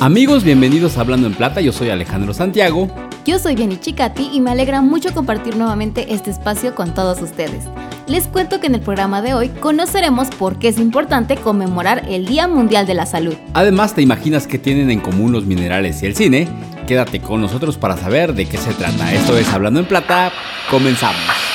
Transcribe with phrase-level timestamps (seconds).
[0.00, 2.88] Amigos, bienvenidos a Hablando en Plata, yo soy Alejandro Santiago.
[3.26, 7.64] Yo soy Jenny Chicati y me alegra mucho compartir nuevamente este espacio con todos ustedes.
[8.06, 12.24] Les cuento que en el programa de hoy conoceremos por qué es importante conmemorar el
[12.24, 13.34] Día Mundial de la Salud.
[13.52, 16.48] Además, ¿te imaginas que tienen en común los minerales y el cine?
[16.86, 19.12] Quédate con nosotros para saber de qué se trata.
[19.12, 20.32] Esto es Hablando en Plata,
[20.70, 21.49] comenzamos.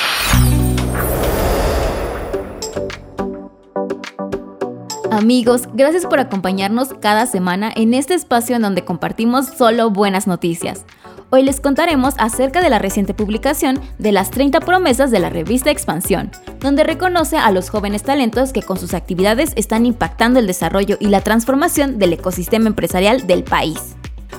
[5.16, 10.84] Amigos, gracias por acompañarnos cada semana en este espacio en donde compartimos solo buenas noticias.
[11.30, 15.70] Hoy les contaremos acerca de la reciente publicación de las 30 promesas de la revista
[15.70, 20.98] Expansión, donde reconoce a los jóvenes talentos que con sus actividades están impactando el desarrollo
[21.00, 23.95] y la transformación del ecosistema empresarial del país.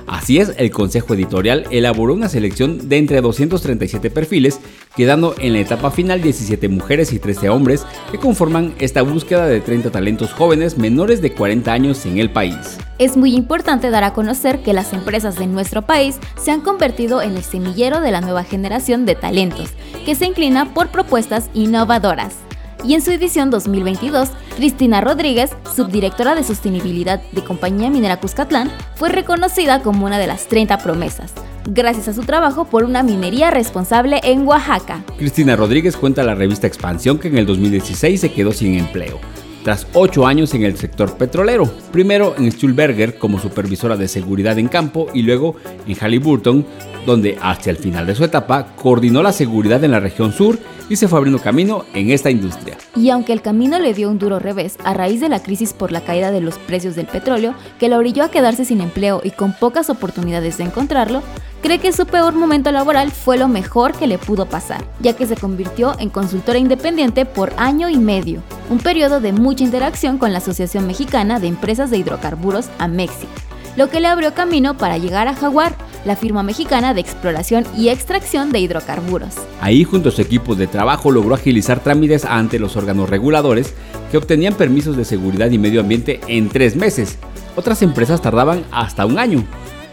[0.08, 4.62] Así es, el Consejo Editorial elaboró una selección de entre 237 perfiles,
[4.96, 9.60] quedando en la etapa final 17 mujeres y 13 hombres que conforman esta búsqueda de
[9.60, 12.78] 30 talentos jóvenes menores de 40 años en el país.
[13.00, 17.22] Es muy importante dar a conocer que las empresas de nuestro país se han convertido
[17.22, 19.72] en el semillero de la nueva generación de talentos,
[20.06, 22.47] que se inclina por propuestas innovadoras
[22.84, 29.10] y en su edición 2022, Cristina Rodríguez, subdirectora de sostenibilidad de Compañía Minera Cuscatlán, fue
[29.10, 31.34] reconocida como una de las 30 promesas,
[31.66, 35.04] gracias a su trabajo por una minería responsable en Oaxaca.
[35.18, 39.20] Cristina Rodríguez cuenta a la revista Expansión que en el 2016 se quedó sin empleo
[39.68, 44.70] tras ocho años en el sector petrolero, primero en Stuhlberger como supervisora de seguridad en
[44.70, 46.66] campo y luego en Halliburton,
[47.06, 50.58] donde hasta el final de su etapa coordinó la seguridad en la región sur
[50.90, 52.78] y se fue abriendo camino en esta industria.
[52.96, 55.92] Y aunque el camino le dio un duro revés a raíz de la crisis por
[55.92, 59.32] la caída de los precios del petróleo, que la orilló a quedarse sin empleo y
[59.32, 61.22] con pocas oportunidades de encontrarlo,
[61.62, 65.26] cree que su peor momento laboral fue lo mejor que le pudo pasar, ya que
[65.26, 70.32] se convirtió en consultora independiente por año y medio, un periodo de mucha interacción con
[70.32, 73.28] la Asociación Mexicana de Empresas de Hidrocarburos, AMEXI,
[73.76, 75.76] lo que le abrió camino para llegar a Jaguar,
[76.08, 79.36] la firma mexicana de exploración y extracción de hidrocarburos.
[79.62, 83.74] Ahí, junto a su equipo de trabajo, logró agilizar trámites ante los órganos reguladores
[84.10, 87.18] que obtenían permisos de seguridad y medio ambiente en tres meses.
[87.56, 89.44] Otras empresas tardaban hasta un año.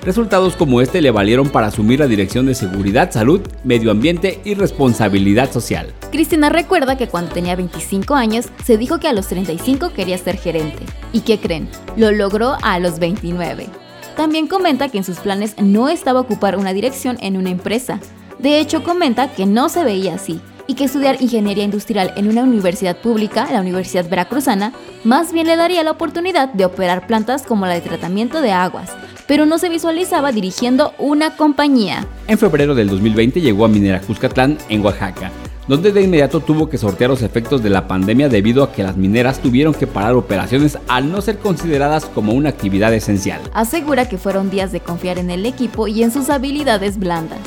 [0.02, 4.52] Resultados como este le valieron para asumir la dirección de Seguridad, Salud, Medio Ambiente y
[4.52, 5.94] Responsabilidad Social.
[6.12, 10.36] Cristina recuerda que cuando tenía 25 años se dijo que a los 35 quería ser
[10.36, 10.84] gerente.
[11.14, 11.70] ¿Y qué creen?
[11.96, 13.83] Lo logró a los 29.
[14.16, 18.00] También comenta que en sus planes no estaba ocupar una dirección en una empresa.
[18.38, 22.42] De hecho, comenta que no se veía así y que estudiar ingeniería industrial en una
[22.42, 27.66] universidad pública, la Universidad Veracruzana, más bien le daría la oportunidad de operar plantas como
[27.66, 28.90] la de tratamiento de aguas,
[29.26, 32.06] pero no se visualizaba dirigiendo una compañía.
[32.28, 35.30] En febrero del 2020 llegó a Minera Cuscatlán, en Oaxaca,
[35.68, 38.96] donde de inmediato tuvo que sortear los efectos de la pandemia debido a que las
[38.96, 43.40] mineras tuvieron que parar operaciones al no ser consideradas como una actividad esencial.
[43.52, 47.40] Asegura que fueron días de confiar en el equipo y en sus habilidades blandas.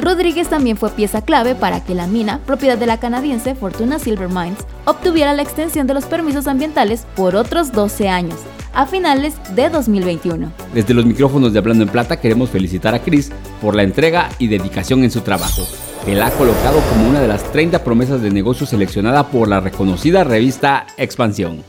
[0.00, 4.28] Rodríguez también fue pieza clave para que la mina, propiedad de la canadiense Fortuna Silver
[4.28, 8.36] Mines, obtuviera la extensión de los permisos ambientales por otros 12 años,
[8.74, 10.52] a finales de 2021.
[10.72, 13.30] Desde los micrófonos de Hablando en Plata queremos felicitar a Chris
[13.60, 15.66] por la entrega y dedicación en su trabajo,
[16.06, 20.22] la ha colocado como una de las 30 promesas de negocio seleccionada por la reconocida
[20.24, 21.64] revista Expansión.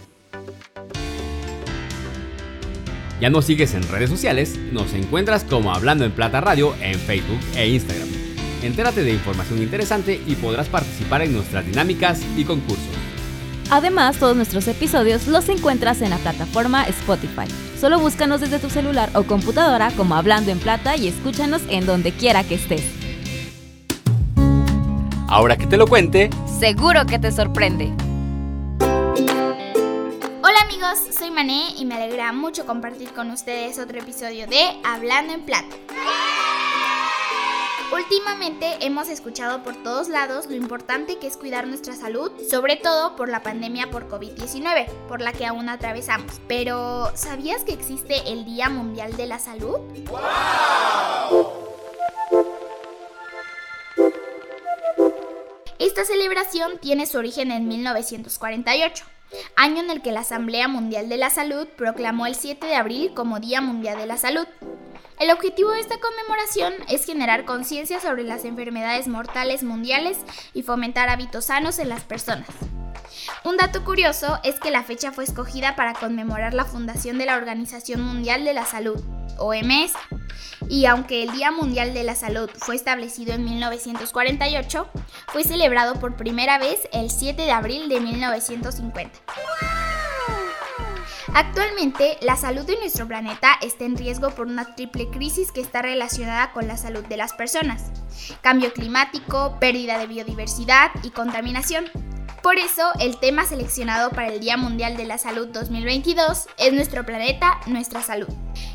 [3.22, 7.40] Ya nos sigues en redes sociales, nos encuentras como Hablando en Plata Radio en Facebook
[7.56, 8.10] e Instagram.
[8.62, 13.05] Entérate de información interesante y podrás participar en nuestras dinámicas y concursos.
[13.72, 17.48] Además, todos nuestros episodios los encuentras en la plataforma Spotify.
[17.80, 22.12] Solo búscanos desde tu celular o computadora como Hablando en Plata y escúchanos en donde
[22.12, 22.84] quiera que estés.
[25.28, 27.92] Ahora que te lo cuente, seguro que te sorprende.
[30.44, 35.34] Hola amigos, soy Mané y me alegra mucho compartir con ustedes otro episodio de Hablando
[35.34, 35.76] en Plata.
[37.94, 43.16] Últimamente hemos escuchado por todos lados lo importante que es cuidar nuestra salud, sobre todo
[43.16, 46.42] por la pandemia por COVID-19, por la que aún atravesamos.
[46.48, 49.80] Pero, ¿sabías que existe el Día Mundial de la Salud?
[55.78, 59.06] Esta celebración tiene su origen en 1948
[59.56, 63.14] año en el que la Asamblea Mundial de la Salud proclamó el 7 de abril
[63.14, 64.48] como Día Mundial de la Salud.
[65.20, 70.18] El objetivo de esta conmemoración es generar conciencia sobre las enfermedades mortales mundiales
[70.54, 72.50] y fomentar hábitos sanos en las personas.
[73.46, 77.38] Un dato curioso es que la fecha fue escogida para conmemorar la fundación de la
[77.38, 79.02] Organización Mundial de la Salud,
[79.38, 79.94] OMS,
[80.68, 84.90] Y aunque el Día Mundial de la Salud fue establecido en 1948,
[85.28, 89.20] fue celebrado por primera vez el 7 de abril de 1950.
[91.38, 95.82] Actualmente, la salud de nuestro planeta está en riesgo por una triple crisis que está
[95.82, 97.92] relacionada con la salud de las personas.
[98.40, 101.92] Cambio climático, pérdida de biodiversidad y contaminación.
[102.42, 107.06] Por eso, el tema seleccionado para el Día Mundial de la Salud 2022 es Nuestro
[107.06, 108.30] planeta, nuestra salud.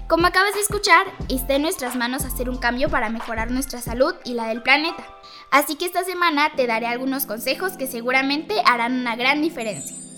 [0.06, 4.14] Como acabas de escuchar, está en nuestras manos hacer un cambio para mejorar nuestra salud
[4.22, 5.06] y la del planeta.
[5.50, 10.09] Así que esta semana te daré algunos consejos que seguramente harán una gran diferencia.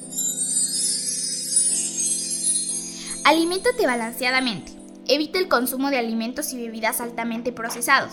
[3.24, 4.72] Aliméntate balanceadamente.
[5.06, 8.12] Evita el consumo de alimentos y bebidas altamente procesados.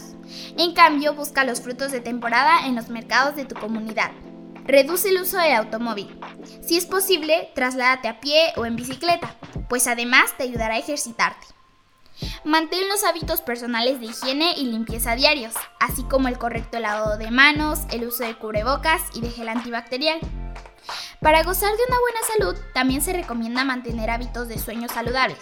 [0.56, 4.12] En cambio, busca los frutos de temporada en los mercados de tu comunidad.
[4.66, 6.20] Reduce el uso del automóvil.
[6.62, 9.36] Si es posible, trasládate a pie o en bicicleta,
[9.68, 11.48] pues además te ayudará a ejercitarte.
[12.44, 17.32] Mantén los hábitos personales de higiene y limpieza diarios, así como el correcto lavado de
[17.32, 20.20] manos, el uso de cubrebocas y de gel antibacterial.
[21.22, 25.40] Para gozar de una buena salud, también se recomienda mantener hábitos de sueño saludables.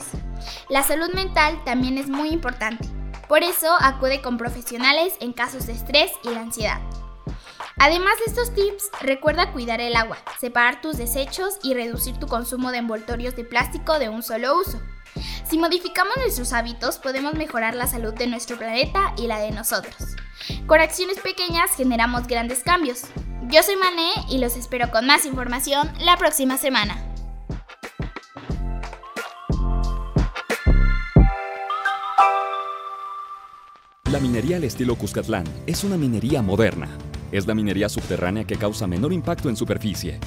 [0.70, 2.88] La salud mental también es muy importante,
[3.28, 6.82] por eso acude con profesionales en casos de estrés y la ansiedad.
[7.80, 12.72] Además de estos tips, recuerda cuidar el agua, separar tus desechos y reducir tu consumo
[12.72, 14.82] de envoltorios de plástico de un solo uso.
[15.50, 19.96] Si modificamos nuestros hábitos, podemos mejorar la salud de nuestro planeta y la de nosotros.
[20.66, 23.04] Con acciones pequeñas generamos grandes cambios.
[23.44, 27.02] Yo soy Mané y los espero con más información la próxima semana.
[34.12, 36.90] La minería al estilo Cuscatlán es una minería moderna.
[37.32, 40.20] Es la minería subterránea que causa menor impacto en superficie,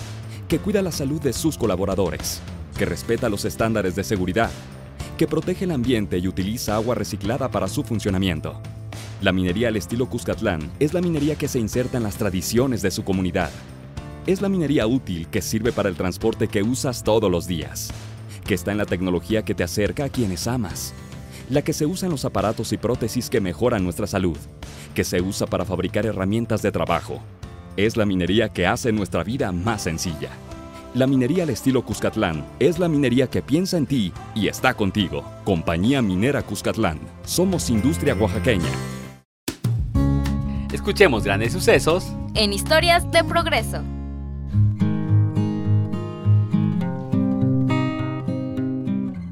[0.48, 2.40] que cuida la salud de sus colaboradores,
[2.78, 4.50] que respeta los estándares de seguridad,
[5.20, 8.60] que protege el ambiente y utiliza agua reciclada para su funcionamiento
[9.22, 12.90] la minería al estilo Cuscatlán es la minería que se inserta en las tradiciones de
[12.90, 13.50] su comunidad.
[14.26, 17.92] Es la minería útil que sirve para el transporte que usas todos los días,
[18.46, 20.94] que está en la tecnología que te acerca a quienes amas,
[21.50, 24.38] la que se usa en los aparatos y prótesis que mejoran nuestra salud,
[24.94, 27.20] que se usa para fabricar herramientas de trabajo.
[27.76, 30.30] Es la minería que hace nuestra vida más sencilla.
[30.92, 35.24] La minería al estilo Cuscatlán es la minería que piensa en ti y está contigo.
[35.44, 36.98] Compañía Minera Cuscatlán.
[37.24, 38.68] Somos industria oaxaqueña.
[40.72, 43.84] Escuchemos grandes sucesos en historias de progreso.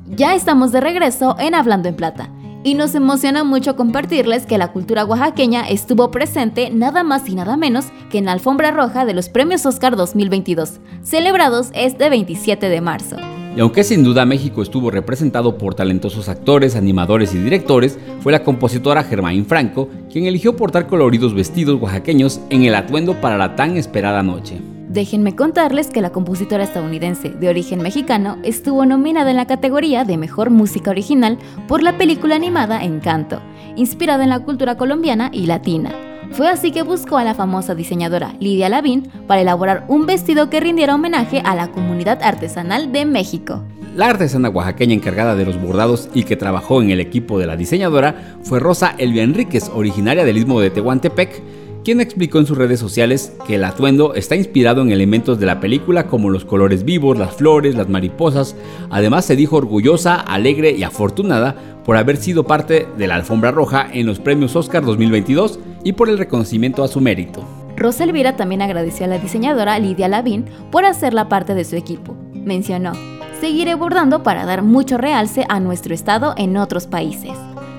[0.07, 2.31] Ya estamos de regreso en Hablando en Plata.
[2.65, 7.57] Y nos emociona mucho compartirles que la cultura oaxaqueña estuvo presente nada más y nada
[7.57, 12.81] menos que en la alfombra roja de los Premios Oscar 2022, celebrados este 27 de
[12.81, 13.17] marzo.
[13.57, 18.45] Y aunque sin duda México estuvo representado por talentosos actores, animadores y directores, fue la
[18.45, 23.77] compositora Germain Franco quien eligió portar coloridos vestidos oaxaqueños en el atuendo para la tan
[23.77, 24.61] esperada noche.
[24.99, 30.17] Déjenme contarles que la compositora estadounidense de origen mexicano estuvo nominada en la categoría de
[30.17, 33.41] Mejor Música Original por la película animada Encanto,
[33.77, 35.95] inspirada en la cultura colombiana y latina.
[36.33, 40.59] Fue así que buscó a la famosa diseñadora Lidia Lavín para elaborar un vestido que
[40.59, 43.63] rindiera homenaje a la comunidad artesanal de México.
[43.95, 47.57] La artesana oaxaqueña encargada de los bordados y que trabajó en el equipo de la
[47.57, 51.41] diseñadora fue Rosa Elvia Enríquez, originaria del istmo de Tehuantepec,
[51.89, 55.59] quien explicó en sus redes sociales que el atuendo está inspirado en elementos de la
[55.59, 58.57] película como los colores vivos, las flores, las mariposas.
[58.91, 63.89] Además se dijo orgullosa, alegre y afortunada por haber sido parte de la alfombra roja
[63.91, 67.43] en los premios Oscar 2022 y por el reconocimiento a su mérito.
[67.75, 72.15] Rosa Elvira también agradeció a la diseñadora Lidia Lavín por hacerla parte de su equipo.
[72.35, 72.93] Mencionó,
[73.41, 77.33] seguiré bordando para dar mucho realce a nuestro estado en otros países.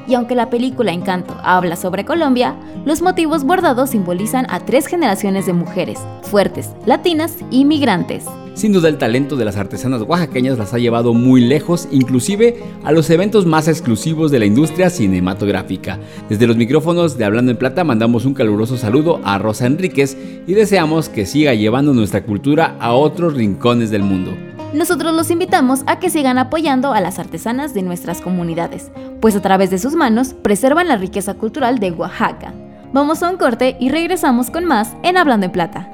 [0.10, 5.46] Y aunque la película Encanto habla sobre Colombia, los motivos bordados simbolizan a tres generaciones
[5.46, 8.26] de mujeres, fuertes, latinas y migrantes.
[8.56, 12.92] Sin duda el talento de las artesanas oaxaqueñas las ha llevado muy lejos, inclusive a
[12.92, 16.00] los eventos más exclusivos de la industria cinematográfica.
[16.28, 20.56] Desde los micrófonos de Hablando en Plata mandamos un caluroso saludo a Rosa Enríquez y
[20.56, 24.49] deseamos que siga llevando nuestra cultura a otros rincones del mundo.
[24.74, 29.42] Nosotros los invitamos a que sigan apoyando a las artesanas de nuestras comunidades, pues a
[29.42, 32.54] través de sus manos preservan la riqueza cultural de Oaxaca.
[32.94, 35.92] Vamos a un corte y regresamos con más en Hablando en Plata.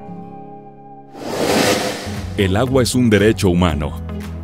[2.38, 3.94] El agua es un derecho humano.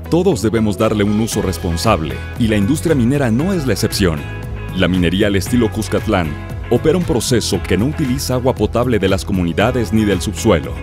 [0.10, 4.20] Todos debemos darle un uso responsable y la industria minera no es la excepción.
[4.78, 6.30] La minería al estilo Cuscatlán
[6.70, 10.74] opera un proceso que no utiliza agua potable de las comunidades ni del subsuelo.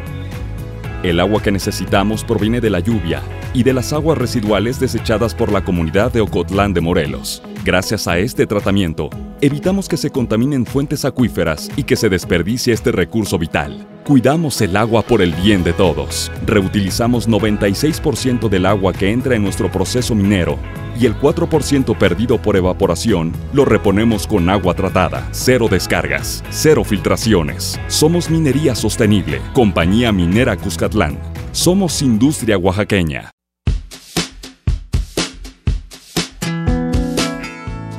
[1.04, 3.22] El agua que necesitamos proviene de la lluvia
[3.54, 7.40] y de las aguas residuales desechadas por la comunidad de Ocotlán de Morelos.
[7.68, 9.10] Gracias a este tratamiento,
[9.42, 13.86] evitamos que se contaminen fuentes acuíferas y que se desperdicie este recurso vital.
[14.06, 16.32] Cuidamos el agua por el bien de todos.
[16.46, 20.58] Reutilizamos 96% del agua que entra en nuestro proceso minero
[20.98, 25.28] y el 4% perdido por evaporación lo reponemos con agua tratada.
[25.32, 27.78] Cero descargas, cero filtraciones.
[27.88, 31.18] Somos Minería Sostenible, Compañía Minera Cuscatlán.
[31.52, 33.30] Somos Industria Oaxaqueña.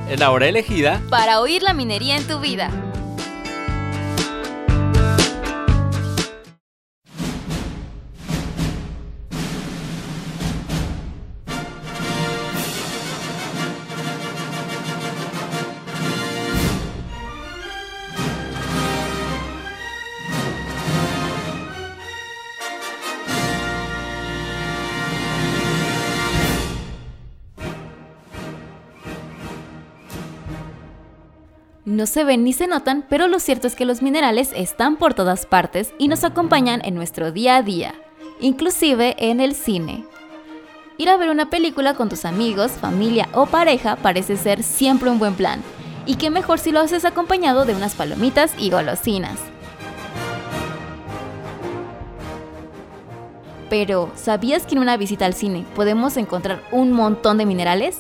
[0.10, 2.89] Es la hora elegida para oír la minería en tu vida.
[31.90, 35.16] No se ven ni se notan, pero lo cierto es que los minerales están por
[35.16, 37.96] todas partes y nos acompañan en nuestro día a día,
[38.40, 40.06] inclusive en el cine.
[41.00, 45.18] Ir a ver una película con tus amigos, familia o pareja parece ser siempre un
[45.18, 45.64] buen plan,
[46.06, 49.40] y qué mejor si lo haces acompañado de unas palomitas y golosinas.
[53.72, 57.98] Pero, ¿sabías que en una visita al cine podemos encontrar un montón de minerales?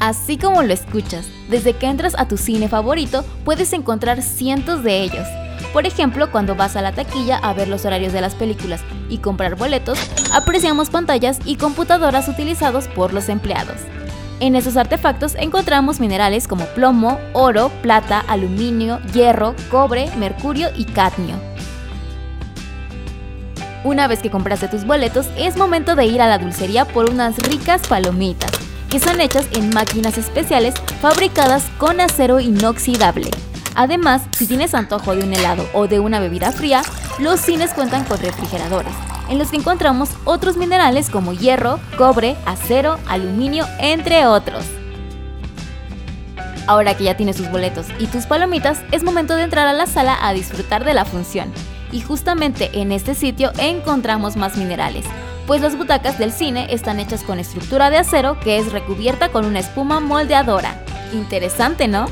[0.00, 5.02] Así como lo escuchas, desde que entras a tu cine favorito puedes encontrar cientos de
[5.02, 5.28] ellos.
[5.74, 8.80] Por ejemplo, cuando vas a la taquilla a ver los horarios de las películas
[9.10, 9.98] y comprar boletos,
[10.32, 13.76] apreciamos pantallas y computadoras utilizados por los empleados.
[14.40, 21.36] En esos artefactos encontramos minerales como plomo, oro, plata, aluminio, hierro, cobre, mercurio y cadmio.
[23.84, 27.36] Una vez que compraste tus boletos, es momento de ir a la dulcería por unas
[27.36, 28.59] ricas palomitas
[28.90, 33.30] que son hechas en máquinas especiales fabricadas con acero inoxidable.
[33.76, 36.82] Además, si tienes antojo de un helado o de una bebida fría,
[37.18, 38.92] los cines cuentan con refrigeradores,
[39.28, 44.64] en los que encontramos otros minerales como hierro, cobre, acero, aluminio, entre otros.
[46.66, 49.86] Ahora que ya tienes tus boletos y tus palomitas, es momento de entrar a la
[49.86, 51.52] sala a disfrutar de la función.
[51.92, 55.04] Y justamente en este sitio encontramos más minerales,
[55.50, 59.44] pues las butacas del cine están hechas con estructura de acero que es recubierta con
[59.44, 60.80] una espuma moldeadora.
[61.12, 62.06] Interesante, ¿no?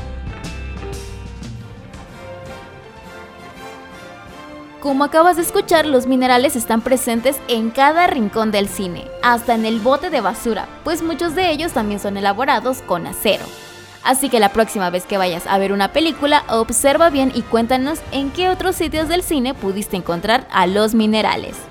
[4.81, 9.63] Como acabas de escuchar, los minerales están presentes en cada rincón del cine, hasta en
[9.63, 13.45] el bote de basura, pues muchos de ellos también son elaborados con acero.
[14.03, 17.99] Así que la próxima vez que vayas a ver una película, observa bien y cuéntanos
[18.11, 21.68] en qué otros sitios del cine pudiste encontrar a los minerales.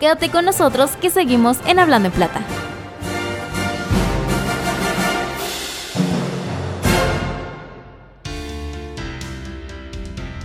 [0.00, 2.40] Quédate con nosotros que seguimos en Hablando en Plata.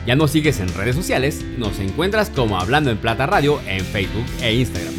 [0.06, 4.26] Ya nos sigues en redes sociales, nos encuentras como Hablando en Plata Radio en Facebook
[4.42, 4.94] e Instagram.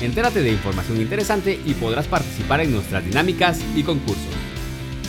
[0.00, 4.24] Entérate de información interesante y podrás participar en nuestras dinámicas y concursos.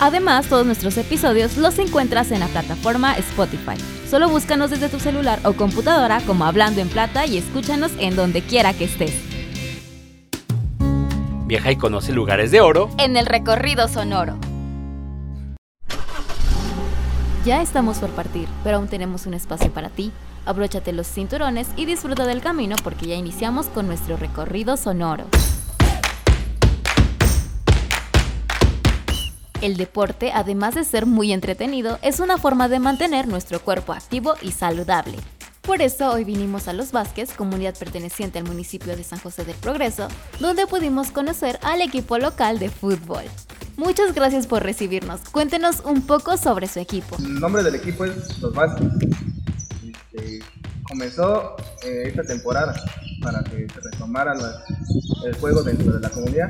[0.02, 3.78] Además, todos nuestros episodios los encuentras en la plataforma Spotify.
[4.10, 8.42] Solo búscanos desde tu celular o computadora como Hablando en Plata y escúchanos en donde
[8.42, 9.14] quiera que estés.
[11.46, 14.36] Viaja y conoce lugares de oro en el recorrido sonoro.
[17.46, 20.12] Ya estamos por partir, pero aún tenemos un espacio para ti.
[20.48, 25.26] Abróchate los cinturones y disfruta del camino porque ya iniciamos con nuestro recorrido sonoro.
[29.62, 34.36] El deporte, además de ser muy entretenido, es una forma de mantener nuestro cuerpo activo
[34.42, 35.18] y saludable.
[35.64, 39.58] Por eso hoy vinimos a Los Vázquez, comunidad perteneciente al municipio de San José del
[39.58, 40.08] Progreso,
[40.40, 43.26] donde pudimos conocer al equipo local de fútbol.
[43.76, 45.20] Muchas gracias por recibirnos.
[45.30, 47.18] Cuéntenos un poco sobre su equipo.
[47.18, 48.88] El nombre del equipo es Los Vázquez.
[49.84, 50.40] Este,
[50.84, 52.74] comenzó eh, esta temporada
[53.22, 54.34] para que se retomara
[55.26, 56.50] el juego dentro de la comunidad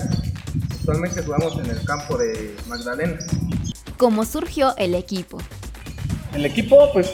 [0.90, 3.20] Actualmente jugamos en el campo de Magdalena.
[3.98, 5.38] ¿Cómo surgió el equipo?
[6.34, 7.12] El equipo pues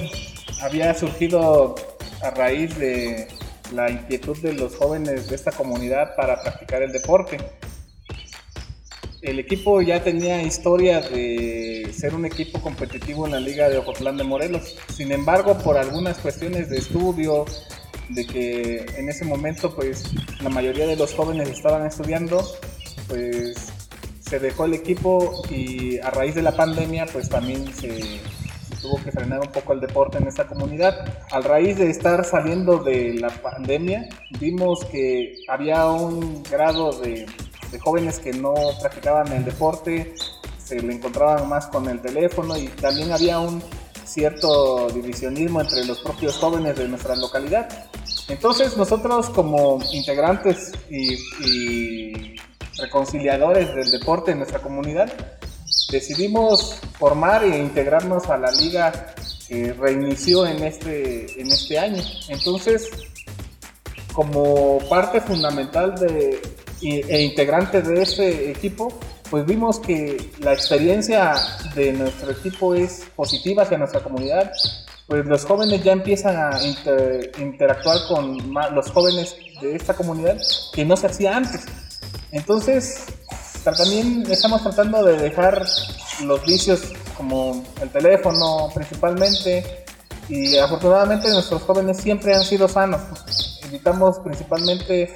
[0.61, 1.75] había surgido
[2.21, 3.27] a raíz de
[3.73, 7.37] la inquietud de los jóvenes de esta comunidad para practicar el deporte.
[9.21, 14.15] El equipo ya tenía historia de ser un equipo competitivo en la Liga de Ocotlán
[14.15, 14.77] de Morelos.
[14.87, 17.43] Sin embargo, por algunas cuestiones de estudio,
[18.07, 20.05] de que en ese momento pues
[20.41, 22.41] la mayoría de los jóvenes estaban estudiando,
[23.07, 23.71] pues
[24.19, 28.19] se dejó el equipo y a raíz de la pandemia pues también se,
[28.81, 31.05] tuvo que frenar un poco el deporte en esta comunidad.
[31.31, 34.09] A raíz de estar saliendo de la pandemia
[34.39, 37.25] vimos que había un grado de
[37.83, 40.15] jóvenes que no practicaban el deporte,
[40.63, 43.61] se le encontraban más con el teléfono y también había un
[44.05, 47.67] cierto divisionismo entre los propios jóvenes de nuestra localidad.
[48.27, 52.35] Entonces nosotros como integrantes y,
[52.77, 55.11] reconciliadores del deporte en nuestra comunidad,
[55.91, 59.13] decidimos formar e integrarnos a la liga
[59.47, 62.01] que reinició en este, en este año.
[62.29, 62.89] Entonces,
[64.13, 66.41] como parte fundamental de,
[66.81, 68.91] e integrante de este equipo,
[69.29, 71.35] pues vimos que la experiencia
[71.75, 74.51] de nuestro equipo es positiva hacia nuestra comunidad,
[75.07, 76.59] pues los jóvenes ya empiezan a
[77.39, 78.37] interactuar con
[78.73, 80.37] los jóvenes de esta comunidad
[80.73, 81.65] que no se hacía antes.
[82.35, 83.05] Entonces,
[83.63, 85.65] también estamos tratando de dejar
[86.25, 86.81] los vicios
[87.15, 89.85] como el teléfono principalmente
[90.27, 92.99] y afortunadamente nuestros jóvenes siempre han sido sanos.
[93.63, 95.13] Evitamos principalmente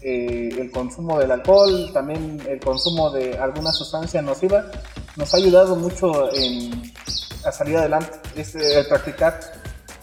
[0.00, 4.64] eh, el consumo del alcohol, también el consumo de alguna sustancia nociva,
[5.14, 6.92] nos ha ayudado mucho en,
[7.44, 9.38] a salir adelante, es el practicar,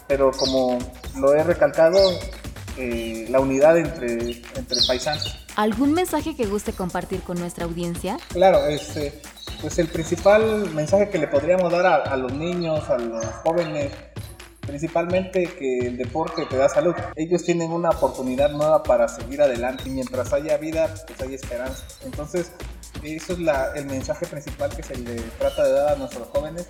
[0.08, 0.78] pero como
[1.16, 1.98] lo he recalcado,
[2.78, 5.39] eh, la unidad entre, entre paisanos.
[5.56, 8.18] ¿Algún mensaje que guste compartir con nuestra audiencia?
[8.28, 9.20] Claro, este,
[9.60, 13.92] pues el principal mensaje que le podríamos dar a, los niños, a los jóvenes,
[14.60, 16.94] principalmente que el deporte te da salud.
[17.16, 21.84] Ellos tienen una oportunidad nueva para seguir adelante y mientras haya vida, pues hay esperanza.
[22.04, 22.52] Entonces,
[23.02, 23.38] eso es
[23.74, 26.66] el mensaje principal que se le trata de dar a nuestros jóvenes,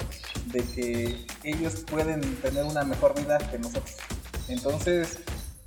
[0.46, 3.96] de que ellos pueden tener una mejor vida que nosotros.
[4.48, 5.18] Entonces,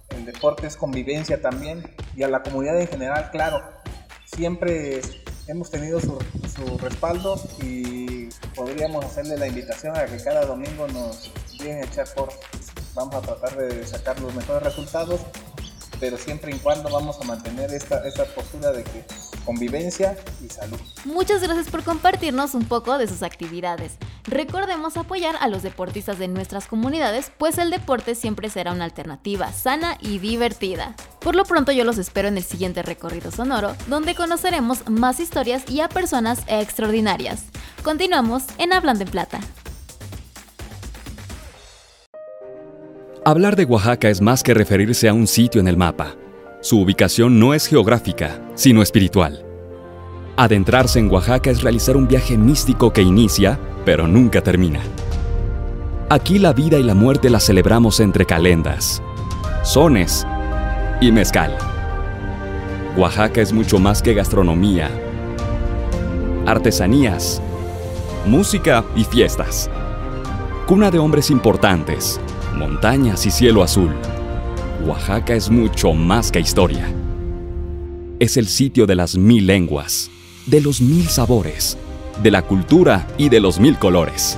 [0.09, 1.83] el deporte es convivencia también
[2.15, 3.61] y a la comunidad en general, claro,
[4.25, 5.01] siempre
[5.47, 6.17] hemos tenido su,
[6.55, 11.31] su respaldo y podríamos hacerle la invitación a que cada domingo nos
[11.71, 12.29] a echar por.
[12.93, 15.21] Vamos a tratar de sacar los mejores resultados,
[15.99, 18.83] pero siempre y cuando vamos a mantener esta, esta postura de
[19.45, 20.79] convivencia y salud.
[21.05, 23.93] Muchas gracias por compartirnos un poco de sus actividades.
[24.25, 29.51] Recordemos apoyar a los deportistas de nuestras comunidades, pues el deporte siempre será una alternativa
[29.51, 30.95] sana y divertida.
[31.23, 35.63] Por lo pronto yo los espero en el siguiente recorrido sonoro, donde conoceremos más historias
[35.69, 37.45] y a personas extraordinarias.
[37.81, 39.39] Continuamos en Hablando en Plata.
[43.23, 46.17] Hablar de Oaxaca es más que referirse a un sitio en el mapa.
[46.59, 49.45] Su ubicación no es geográfica, sino espiritual.
[50.35, 54.81] Adentrarse en Oaxaca es realizar un viaje místico que inicia, pero nunca termina.
[56.09, 59.01] Aquí la vida y la muerte la celebramos entre calendas,
[59.63, 60.25] sones
[61.07, 61.57] y mezcal.
[62.95, 64.89] Oaxaca es mucho más que gastronomía,
[66.45, 67.41] artesanías,
[68.25, 69.69] música y fiestas.
[70.65, 72.21] Cuna de hombres importantes,
[72.55, 73.91] montañas y cielo azul.
[74.85, 76.87] Oaxaca es mucho más que historia.
[78.19, 80.09] Es el sitio de las mil lenguas,
[80.45, 81.77] de los mil sabores,
[82.21, 84.37] de la cultura y de los mil colores.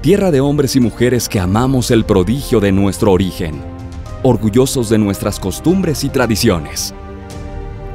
[0.00, 3.77] Tierra de hombres y mujeres que amamos el prodigio de nuestro origen,
[4.22, 6.94] orgullosos de nuestras costumbres y tradiciones.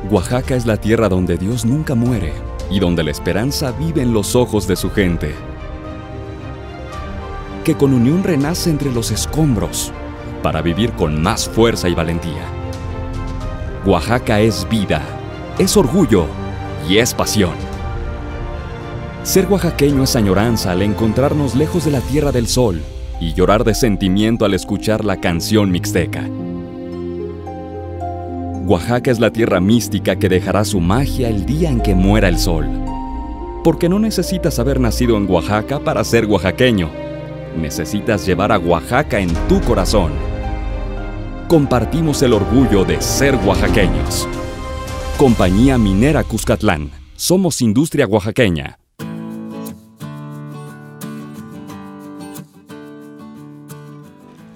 [0.10, 2.34] Oaxaca es la tierra donde Dios nunca muere
[2.70, 5.36] y donde la esperanza vive en los ojos de su gente.
[7.64, 9.92] Que con unión renace entre los escombros
[10.42, 12.46] para vivir con más fuerza y valentía.
[13.86, 15.02] Oaxaca es vida,
[15.58, 16.26] es orgullo
[16.88, 17.54] y es pasión.
[19.24, 22.82] Ser oaxaqueño es añoranza al encontrarnos lejos de la Tierra del Sol
[23.24, 26.28] y llorar de sentimiento al escuchar la canción mixteca.
[28.66, 32.38] Oaxaca es la tierra mística que dejará su magia el día en que muera el
[32.38, 32.68] sol.
[33.64, 36.90] Porque no necesitas haber nacido en Oaxaca para ser oaxaqueño.
[37.58, 40.12] Necesitas llevar a Oaxaca en tu corazón.
[41.48, 44.28] Compartimos el orgullo de ser oaxaqueños.
[45.18, 46.92] Compañía Minera Cuscatlán.
[47.16, 48.83] Somos industria oaxaqueña.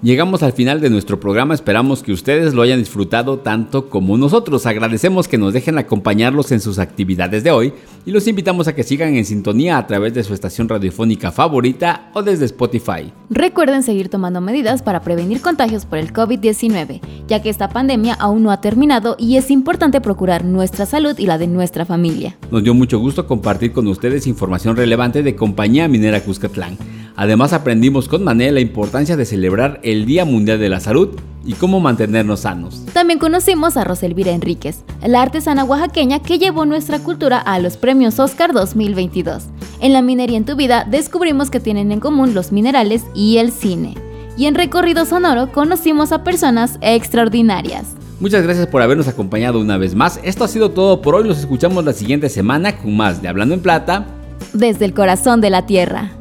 [0.00, 4.64] Llegamos al final de nuestro programa, esperamos que ustedes lo hayan disfrutado tanto como nosotros.
[4.64, 7.72] Agradecemos que nos dejen acompañarlos en sus actividades de hoy
[8.06, 12.12] y los invitamos a que sigan en sintonía a través de su estación radiofónica favorita
[12.14, 13.12] o desde Spotify.
[13.28, 18.44] Recuerden seguir tomando medidas para prevenir contagios por el COVID-19, ya que esta pandemia aún
[18.44, 22.36] no ha terminado y es importante procurar nuestra salud y la de nuestra familia.
[22.52, 26.78] Nos dio mucho gusto compartir con ustedes información relevante de Compañía Minera Cuscatlán.
[27.18, 31.54] Además aprendimos con Mané la importancia de celebrar el Día Mundial de la Salud y
[31.54, 32.84] cómo mantenernos sanos.
[32.92, 38.20] También conocimos a Roselvira Enríquez, la artesana oaxaqueña que llevó nuestra cultura a los premios
[38.20, 39.46] Oscar 2022.
[39.80, 43.50] En la minería en tu vida descubrimos que tienen en común los minerales y el
[43.50, 43.96] cine.
[44.36, 47.96] Y en recorrido sonoro conocimos a personas extraordinarias.
[48.20, 50.20] Muchas gracias por habernos acompañado una vez más.
[50.22, 51.26] Esto ha sido todo por hoy.
[51.26, 54.06] Los escuchamos la siguiente semana con más de Hablando en Plata.
[54.52, 56.12] Desde el corazón de la Tierra.